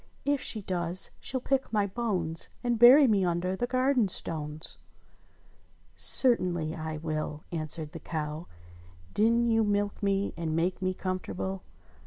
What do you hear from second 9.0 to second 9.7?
"Didn't you